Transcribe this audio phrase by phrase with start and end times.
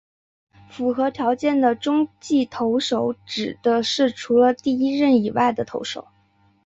[0.67, 6.07] 符合条件的中继投手指的是除了第一任以外的投手。